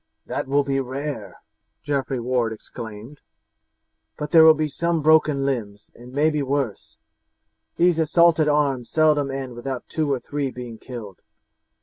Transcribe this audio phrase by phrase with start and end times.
[0.25, 1.35] "That will be rare,"
[1.83, 3.21] Geoffrey Ward exclaimed;
[4.17, 6.97] "but there will be some broken limbs, and maybe worse.
[7.77, 11.19] These assaults at arms seldom end without two or three being killed.